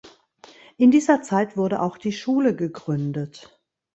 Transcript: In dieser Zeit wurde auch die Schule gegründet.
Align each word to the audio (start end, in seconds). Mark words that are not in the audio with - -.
In 0.77 0.89
dieser 0.89 1.21
Zeit 1.21 1.55
wurde 1.57 1.79
auch 1.79 1.95
die 1.95 2.11
Schule 2.11 2.55
gegründet. 2.55 3.61